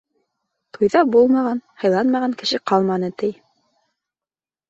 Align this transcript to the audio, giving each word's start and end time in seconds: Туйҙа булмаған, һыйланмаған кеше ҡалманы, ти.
Туйҙа 0.77 1.01
булмаған, 1.15 1.59
һыйланмаған 1.83 2.35
кеше 2.41 2.59
ҡалманы, 2.71 3.09
ти. 3.23 3.29